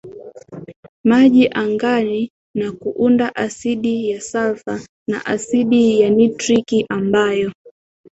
maji 1.03 1.47
angani 1.47 2.31
na 2.55 2.71
kuunda 2.71 3.35
asidi 3.35 4.09
ya 4.11 4.21
salfa 4.21 4.79
na 5.07 5.25
asidi 5.25 6.01
ya 6.01 6.09
nitriki 6.09 6.85
ambayo 6.89 7.51